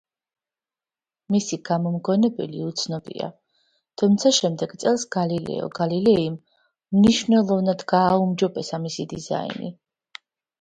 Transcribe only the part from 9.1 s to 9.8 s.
დიზაინი.